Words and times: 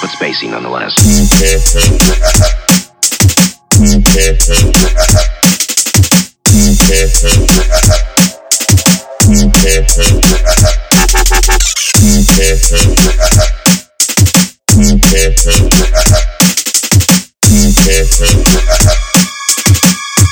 but 0.00 0.10
spacey 0.10 0.48
nonetheless. 0.48 0.94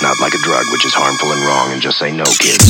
Not 0.02 0.20
like 0.20 0.34
a 0.34 0.38
drug, 0.44 0.64
which 0.70 0.84
is 0.86 0.94
harmful 0.94 1.32
and 1.32 1.42
wrong, 1.42 1.72
and 1.72 1.82
just 1.82 1.98
say 1.98 2.12
no, 2.12 2.24
kids. 2.24 2.62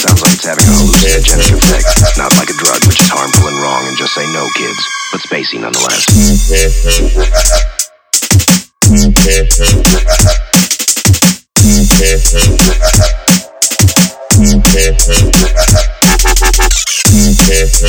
Sounds 0.00 0.22
like 0.22 0.32
it's 0.32 0.46
having 0.46 0.64
a 0.64 0.72
hallucinogenic 0.72 1.52
effect. 1.52 2.16
Not 2.16 2.32
like 2.38 2.48
a 2.48 2.56
drug, 2.56 2.80
which 2.88 3.00
is 3.00 3.08
harmful 3.12 3.48
and 3.48 3.60
wrong, 3.60 3.84
and 3.88 3.96
just 3.98 4.14
say 4.14 4.24
no, 4.32 4.48
kids. 4.56 4.80
But 5.12 5.20
spacey 5.20 5.60
nonetheless. 5.60 6.08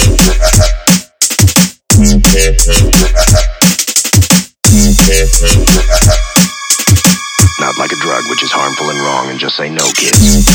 Not 7.59 7.77
like 7.77 7.91
a 7.91 8.00
drug, 8.02 8.23
which 8.30 8.44
is 8.44 8.52
harmful 8.52 8.89
and 8.89 9.00
wrong, 9.00 9.30
and 9.30 9.39
just 9.39 9.55
say 9.58 9.69
no, 9.69 9.86
kids. 9.97 10.45